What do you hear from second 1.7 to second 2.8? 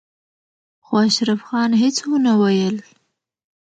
هېڅ ونه ويل.